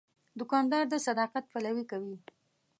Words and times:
دوکاندار 0.39 0.83
د 0.89 0.95
صداقت 1.07 1.43
پلوي 1.51 1.83
کوي. 1.91 2.15